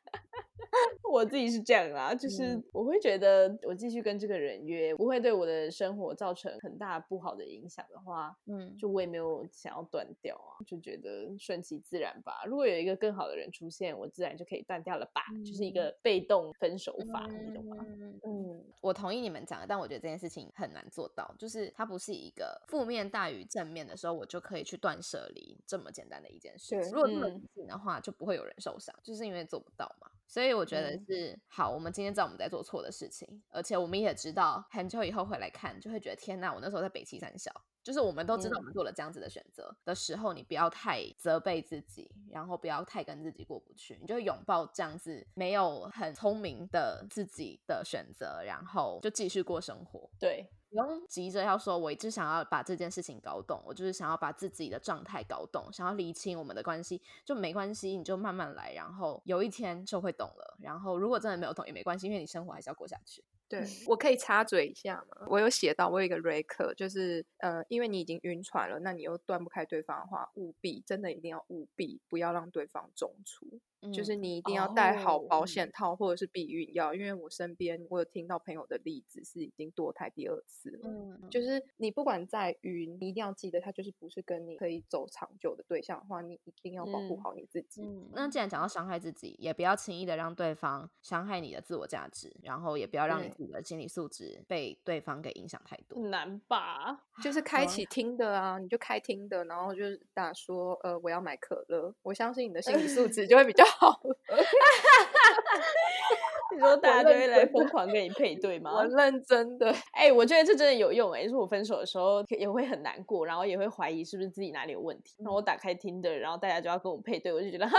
[1.11, 12.43] 我自己是这样啦，就是我会觉得我继续跟这个人约，不会对我的生活造成很大不好的影响的话，嗯，就我也没有想要断掉啊，就觉得顺其自然吧。
[12.45, 17.77] 如果有一个更好的人出现，我自然就可以断掉了吧，就是一个被动分手法，你懂吗？
[18.23, 26.75] 嗯，我同意你们讲的，但我觉得这件事情很难做到，就是它不是一个负面大于正面的时候，我就可以去断舍离这么简单的一件事。
[26.91, 30.09] 如果这么理性的话，就不会有人受伤，就是因为做不到嘛。
[30.29, 50.07] 所以我觉得是好，我们今天知道我们在做错的事情，而且我们也知道很久以后回来看，就会觉得天哪，我那时候在北七三小，就是我们都知道我们做了这样子的选择的时候，你不要太责备自己，然后不要太跟自己过不去，你就拥抱这样子没有很聪明的自己的选择，然后就继续过生活。
[50.19, 50.47] 对。
[50.69, 60.57] 不用急着要说，我一直想要把这件事情搞懂，我就是想要把自己的状态搞懂，想要理清我们的关系，就没关系，你就慢慢来，然后有一天就会懂了。
[60.61, 63.23] 然后如果真的没有懂也没关系，因为你生活还是要过下去。
[63.47, 65.25] 对 我可以插嘴一下吗？
[65.27, 73.59] 我有写到，我有一个 r e c 就是呃，因为你已经晕船了，那你又断不开对方的话，务必真的一定要务必不要让对方中出。
[73.93, 80.79] 就是你一定要带好保险套或者是避孕药，因为我身边我有听到朋友的例子是已经堕胎第二次了。
[80.83, 87.81] 嗯，就是你不管在晕，你一定要记得他就是不是跟你可以走长久的对象的话，你一定要保护好你自己。
[87.81, 95.97] 嗯，那既然讲到伤害自己，也不要轻易的让对方伤害你的自我价值，然后也不要让你自己的心理素质被对方给影响太多。
[96.09, 97.05] 难吧？
[97.23, 103.68] 就是开启听的啊，你就开听的，然后就是打说呃我要买可乐，我相信你的心理素质就会比较。
[103.77, 103.99] 好，
[106.53, 108.71] 你说大家都会来疯狂跟你配对 吗？
[108.73, 111.23] 我认真的， 哎，我觉得这真的有用哎。
[111.23, 115.15] 就是我分手的时候也会很难过，然后也会怀疑是不是自己哪里有问题。
[115.19, 117.77] 然后我打开听的，然后大家就要跟我配对，我就觉得哈，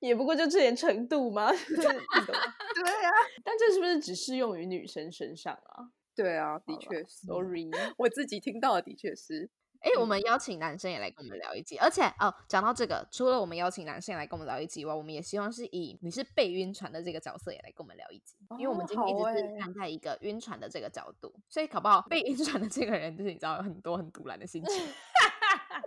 [0.00, 1.50] 也不过就这点程度吗？
[1.50, 3.12] 对啊，
[3.44, 5.90] 但这是不是只适用于女生身上啊？
[6.14, 7.26] 对啊，的确是。
[7.26, 9.50] Sorry，我自己听到的的确是。
[9.86, 24.74] 哎，我们邀请男生也来跟我们聊一集，而且哦，讲到这个，除了我们邀请男生来跟我们聊一集以外，我们也希望是以你是被晕船的这个角色也来跟我们聊一集，因为我们今天一直是站在一个晕船的这个角度，所以搞不好被晕船的这个人就是你知道有很多很独揽的心情。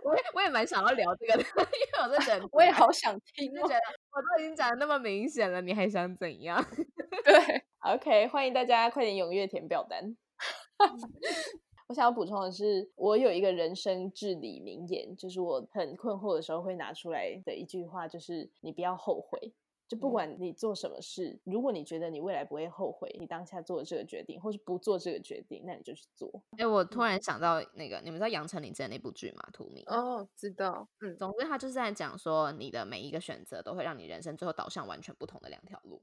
[0.01, 3.61] 我也我也蛮想要聊这个的， 因为我在觉得我也好想听哦。
[3.61, 3.81] 就觉得
[4.11, 6.63] 我都已经讲的那么明显了，你还想怎样？
[7.25, 10.15] 对，OK，欢迎大家快点踊跃填表单。
[11.89, 19.51] 我想要补充的是，我有一个人生至理名言，就是我很困惑的时候会拿出来的一句话，就是你不要后悔。
[19.87, 26.31] 就不管你做什么事，如果你觉得你未来不会后悔，你当下做的这个决定，或是不做这个决定，那你就去做。
[26.59, 29.41] 哎、我突然想到那个，你们知道杨丞琳之前那部剧吗？
[29.51, 29.83] 《荼蘼》。
[29.91, 35.99] 哦，知道，嗯，总之，他就是在讲说，你的每一个选择都会让你人生最后导向完全不同的两条路。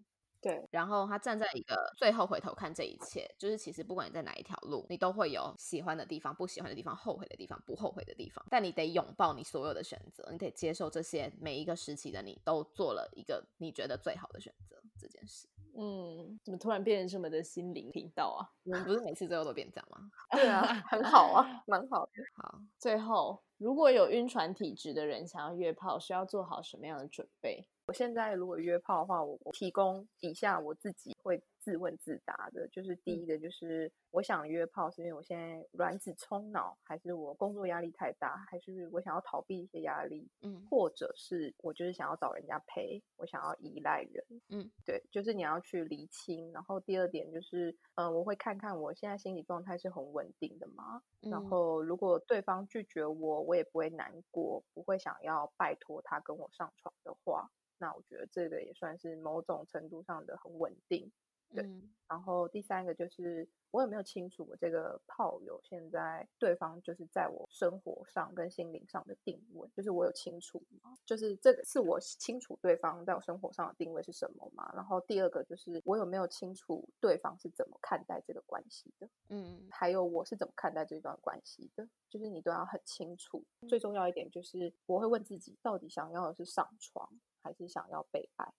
[0.47, 8.47] 对，然后他站在一个最后回头看这一切，就是其实不管你在哪一条路，你都会有喜欢的地方、不喜欢的地方、后悔的地方、不后悔的地方。
[8.49, 15.49] 但你得拥抱你所有的选择，你得接受这些每一个时期的你都做了一个你觉得最好的选择这件事。
[15.79, 18.47] 嗯，怎么突然变成这么的心灵频道啊？
[18.63, 20.11] 你们不是每次最后都变这样吗？
[20.31, 22.13] 对啊，很好啊，蛮好的。
[22.37, 27.69] 好，最后，如果有晕船体质的人想要约炮，需要做好什么样的准备？
[27.87, 40.67] 我现在如果约炮的话，我我提供以下我自己会自问自答的，就是第一个就是我想约炮是因为我现在卵子冲脑，还是我工作压力太大，还是我想要逃避一些压力，嗯。
[40.69, 46.51] 或者是我就是想要找人家陪，我想要依赖人，嗯，对，就是你要去厘清。
[46.53, 51.01] 然后第二点就是，嗯、我会看看我现在心理状态是很稳定的吗？
[51.21, 51.49] 然嗯。
[51.49, 61.11] 后如果对方拒绝我，我也不会难过，不会想要拜托他跟我上床的话，那我觉得这个也算是某种程度上的很稳定。
[61.55, 70.97] 对嗯然后第三个就是我有没有清楚我这个炮友现在对方就是在我生活上跟心灵上的定位，就是我有清楚吗？
[71.05, 74.73] 就是这个是我清楚对方在我生活上的定位是什么吗？
[74.75, 79.09] 然后第二个就是我有没有清楚对方是怎么看待这个关系的？
[79.29, 83.45] 嗯还有我是怎么看待这段关系的，就是你都要很清楚。
[83.69, 87.09] 最重要一点就是我会问自己，到底想要的是上床，
[87.47, 88.53] 还是想要被爱？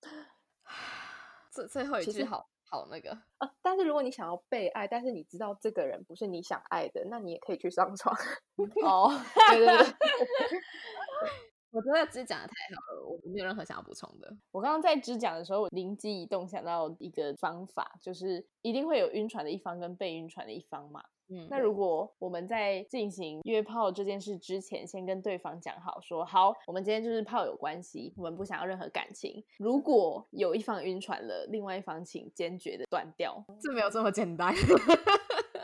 [1.52, 8.16] 最最后一句好好那个，啊，但是如果你想要被爱，但是你知道这个人不是你想爱的，那你也可以去上床。
[8.84, 9.10] 哦，
[9.52, 9.84] 对对对，
[11.72, 14.34] 我真的只讲的太好了，我没有任何想要补充的。
[14.50, 21.04] 我刚刚在只讲的时候，我灵机一动想到一个方法，就是一定会有晕船的一方跟被晕船的一方嘛。
[21.28, 29.44] 嗯那如果我们在进行约炮这件事之前，先跟对方讲好说，好，我们今天就是炮友关系，我们不想要任何感情。
[29.58, 33.44] 如果有一方晕船了，另外一方请坚决的断掉。
[33.60, 34.54] 这没有这么简单。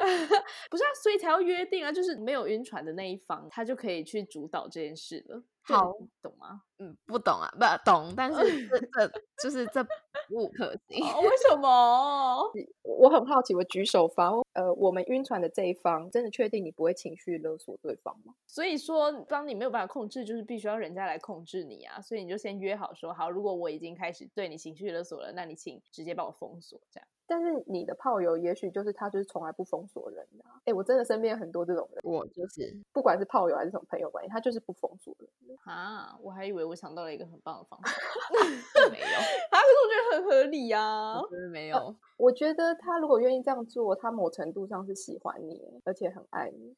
[0.68, 5.42] 不是啊，所以才要约定啊，就是没有晕船的那一方，他就可以去主导这件事了。
[5.66, 6.62] 就好懂吗？
[6.78, 9.82] 嗯，不懂啊，不懂，但是这 这就是这
[10.28, 11.04] 不可行。
[11.04, 12.50] 哦，为什 么？
[12.82, 18.34] 我很好奇，我举手发问，呃，我们晕船的这一方，真的确定你不会情绪勒索对方吗？
[18.46, 22.00] 所以说，当你没有办法控制，就是必须要人家来控制你啊。
[22.00, 27.06] 所以你就先约好说，好，如果我已经开始对你情绪勒索了，那你请直接把我封锁，这样。
[27.24, 30.60] 但是你的炮友也许就是他，就是从来不封锁人的、啊。
[30.64, 35.51] 哎，我真的身边很多这种人，我就是不管是炮友还是什么朋友关系，他就是不封锁人的。
[35.64, 37.90] 啊，我还以为我想到了一个很棒的方法，
[38.90, 41.14] 没有，啊，可是我觉得很合理啊
[41.50, 41.94] 没有。
[42.16, 46.76] 我觉得他如果愿意这样做，他某程度上是喜欢你，而且很爱你。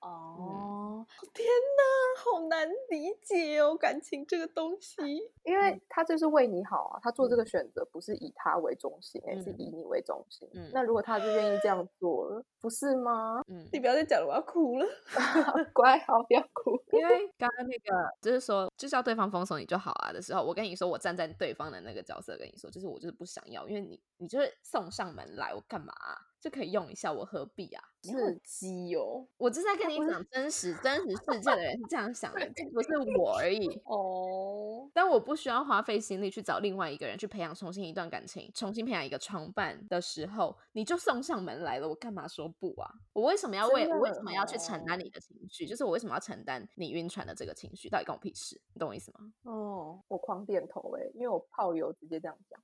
[0.00, 4.96] 哦，天哪，好难理解哦，感情这个东西。
[5.42, 10.48] 因为他就是为你好啊，他做这个选择不是以他为中心，而是嗯以你为中心。
[10.54, 13.42] 嗯那如果他就愿意这样做了，不是吗？
[13.48, 14.86] 嗯，你不要再讲了，我要哭了。
[15.72, 16.76] 乖，好，不要哭。
[16.92, 27.82] 因为刚刚那个就是说，就是要对方封锁你就好啊的时候，我跟你说，我站在对方的那个角色跟你说，就是我就是不想要，因为你你就是送上门来，我干嘛啊、就可以用一下，我何必啊？
[28.02, 29.26] 你好鸡哦。
[29.36, 33.66] 我就是在跟你讲真实真实世界的人是这样想的，这不是我而已。
[33.84, 42.88] 哦，但我不需要花费心力去找另外一个人去培养重新一段感情，重新培养一个床伴的时候，你就送上门来了，我干嘛说不啊？
[43.12, 45.66] 我为什么要为我为什么要去承担哦你的情绪？
[45.66, 47.88] 就是我为什么要承担你晕船的这个情绪？
[47.88, 48.60] 到底关我屁事？
[48.72, 49.32] 你懂我意思吗？
[49.42, 52.60] 哦，我狂点头哎、因为我炮友直接这样讲。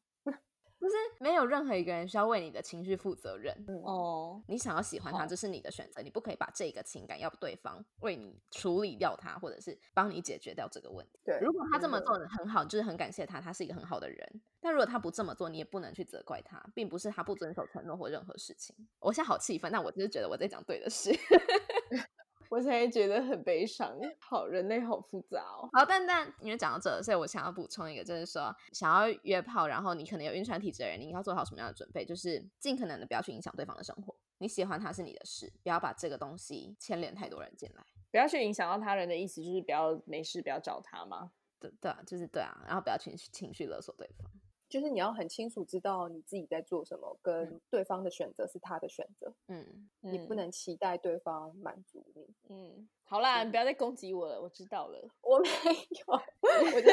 [0.83, 3.55] 就是没有任何一个人需要为你的情绪负责任。
[3.68, 11.21] 嗯，哦，你想要喜欢他，这是你的选择，你不可以把这个情感要对方为你处理掉他，或者是帮你解决掉这个问题。
[11.25, 11.38] 对。
[11.40, 14.42] 如果他这么做的很好，就是很感谢他，他是一个很好的人。
[14.61, 18.75] 但如果他不这么做，你也不能去责怪他，并不是他不遵守承诺或任何事情。
[18.99, 21.12] 我现在好气愤，那我就是觉得我在讲对的事。
[22.53, 23.99] 我现在觉得很悲伤。
[24.21, 25.67] 好，人类好复杂哦。
[25.73, 32.05] 好，但但因为讲到这，所以我想要补充一个，就是说想要约炮，然后你可能有晕船体质的人，你应该做好什么样的准备？
[32.05, 34.14] 就是尽可能的不要去影响对方的生活。
[34.37, 37.83] 你喜欢他是你的事，不要把这个东西牵连太多人进来。
[38.11, 41.33] 不要去影响到他人的意思，就是不要没事不要找他吗？
[41.59, 44.31] 对对啊，就是对啊，然后不要情绪情绪勒索对方。
[44.73, 52.27] 就是你要很清楚知道你自己在做什么，跟对方的选择是他的选择，嗯，你不能期待对方满足你。
[52.49, 54.99] 嗯，好啦，你不要再攻击我了，我知道了。
[55.20, 55.49] 我没
[55.91, 56.91] 有，我就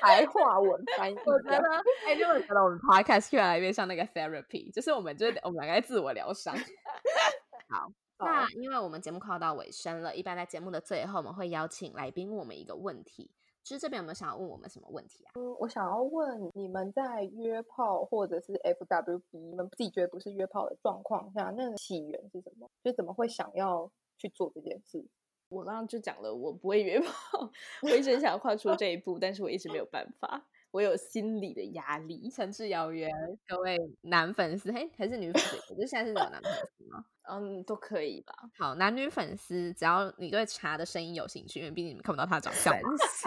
[0.00, 1.16] 白话文翻译。
[1.26, 1.68] 我觉得，
[2.06, 6.54] 哎、就我觉得我们 podcast 越来越像那个 therapy，就是我们就是我们两个在自我疗伤。
[7.68, 13.32] 好，那因为我们节目快要到尾声了，一般在节目的最后，我们会邀请来宾问我们一个问题。
[13.64, 15.32] 就是这边有没有想要问我们什么问题啊？
[15.34, 22.68] 嗯我想要问你们在约炮或者是 FWB，你们自己觉得不是约炮的状况下，那个起源是什么？
[22.82, 25.04] 就怎么会想要去做这件事？
[25.50, 27.50] 我刚刚就讲了，我不会约炮，
[27.82, 32.30] 我一直很想要跨出这一步，但是我一直没有办法，我有心理的压力。
[32.30, 33.08] 诚挚邀约
[33.46, 35.56] 各位男粉丝，嘿，还是女粉丝？
[35.70, 37.04] 我就现在是有男粉丝吗？
[37.30, 38.34] 嗯，都可以吧。
[38.58, 42.74] 好，男女粉丝，只要你对茶的声音有兴趣，因为毕竟你们看不到他的长相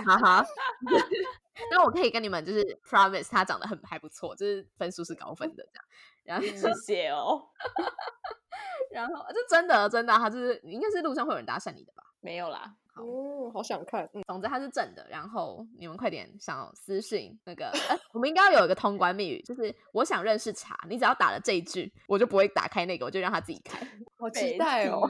[0.05, 0.45] 哈哈。
[1.69, 5.85] 那我可以跟你们就是 promise，他长得很还不错，就是分数是高分的这样。
[6.23, 7.47] 然后，谢谢哦。
[8.91, 12.03] 然后这真的真的，他就是应该是路上会有人搭讪你的吧？
[12.21, 14.07] 没有啦，好嗯，好想看。
[14.13, 23.79] 嗯，总之它是正的，然后你们快点想私信那个，呃我们应该要有一个通关密语，就是我想认识茶，你只要打了这一句，我就不会打开那个，我就让他自己开。
[24.17, 25.09] 好期待哦！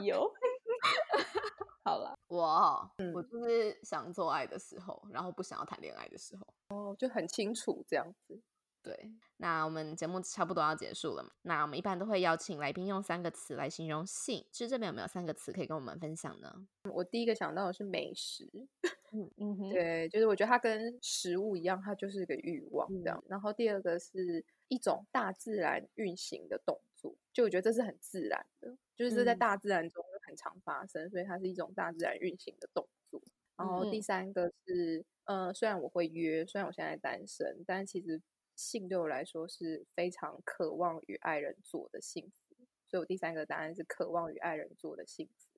[1.84, 6.46] 好了， 我，嗯我就是想做爱的时候，然后不想要谈恋爱的时候。
[6.74, 8.40] 哦，就很清楚这样子。
[8.84, 16.52] 对，那我们节目差不多要结束了嘛，那我们一般都会邀请来宾用三个词来形容性，其实这边有没有三个词可以跟我们分享呢？
[16.94, 18.48] 我第一个想到的是美食，
[19.12, 23.22] 嗯嗯哼，对，就是我觉得它跟食物一样，它就是一个欲望这样。
[23.28, 33.20] 然后第二个是一种大自然运行的动作，就我觉得这是很自然的，就是这在嗯大自然中很常发生，所以它是一种大自然运行的动作。
[33.56, 38.20] 然后第嗯三个是，呃，虽然我会约，虽然我现在单身，但其实
[38.56, 42.56] 性对我来说是非常渴望与爱人做的幸福，
[42.88, 45.51] 所以我第三个答案是渴望与爱人做的幸福。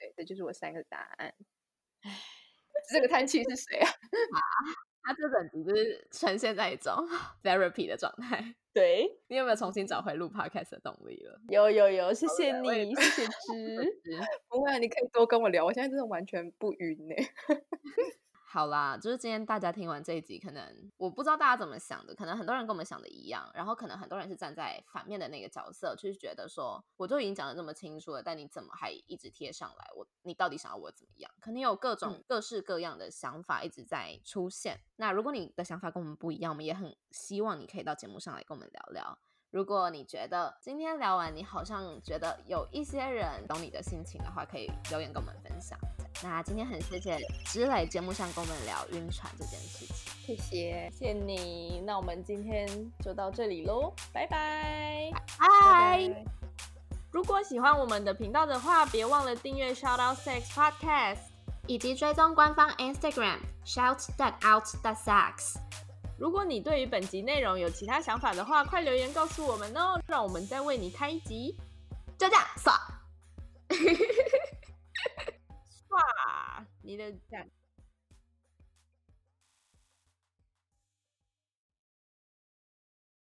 [0.00, 1.32] 对，这就是我三个答案。
[2.90, 3.88] 这个叹气是谁啊？
[5.02, 6.94] 他这整集就是呈现在一种
[7.42, 8.54] therapy 的状态。
[8.72, 11.40] 对，你有没有重新找回录 podcast 的动力了？
[11.48, 14.00] 有有有，谢谢你，谢谢芝。
[14.48, 17.14] 不会啊，你可以多跟我聊，我现在真的完全不晕呢、
[18.52, 29.88] 好啦，就是今天大家听完这一集，可能我不知道大家怎么想的，可能很多人跟我们想的一样，然后可能很多人是站在反面的那个角色，就是觉得说，我都已经讲的这么清楚了，但你怎么还一直贴上来？
[29.94, 31.30] 我你到底想要我怎么样？
[31.40, 34.80] 可能有各种嗯各式各样的想法一直在出现。
[34.96, 39.16] 那如果你的想法跟我们不一样，我们也很希望你可以到节目上来跟我们聊聊。
[39.52, 45.78] 如果你觉得今天聊完，你好像觉得有一些人懂你的心情的话，可以留言跟我们分享。
[46.22, 49.96] 那今天很谢谢芝来节目上跟我们聊晕船这件事情。
[50.26, 52.68] 谢谢，谢谢你，那我们今天
[53.02, 55.10] 就到这里喽，拜拜。
[55.38, 56.08] 嗨。
[56.08, 56.24] 拜拜
[57.10, 61.18] 如果喜欢我们的频道的话，别忘了订阅 Shout Out Sex Podcast。
[61.66, 65.56] 以及追踪官方 Instagram shout that out That sex。
[66.18, 71.56] 如果你对于本集内容有其他想法的话，快留言告诉我们哦，让我们再为你开一集。
[72.18, 72.76] 就这样，爽。
[75.90, 77.50] 哇，你的赞。